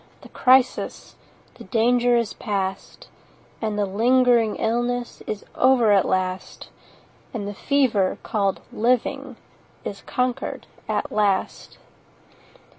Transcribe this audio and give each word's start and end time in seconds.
the 0.21 0.29
crisis— 0.29 1.15
The 1.59 1.63
danger 1.63 2.15
is 2.17 2.33
past, 2.33 3.07
And 3.61 3.77
the 3.77 3.85
lingering 3.85 4.55
illness 4.55 5.21
Is 5.27 5.45
over 5.53 5.91
at 5.91 6.07
last— 6.07 6.69
And 7.35 7.47
the 7.47 7.53
fever 7.53 8.17
called 8.23 8.61
'Living' 8.73 9.35
5 9.83 9.91
Is 9.93 10.01
conquer'd 10.01 10.65
at 10.89 11.11
last. 11.11 11.77